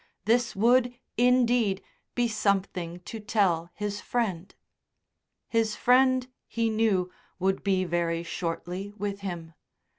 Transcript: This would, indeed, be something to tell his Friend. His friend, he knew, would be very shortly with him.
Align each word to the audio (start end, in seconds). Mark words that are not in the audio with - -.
This 0.25 0.55
would, 0.55 0.97
indeed, 1.15 1.83
be 2.15 2.27
something 2.27 3.01
to 3.01 3.19
tell 3.19 3.69
his 3.75 4.01
Friend. 4.01 4.51
His 5.47 5.75
friend, 5.75 6.27
he 6.47 6.71
knew, 6.71 7.11
would 7.37 7.63
be 7.63 7.83
very 7.83 8.23
shortly 8.23 8.93
with 8.97 9.19
him. 9.19 9.53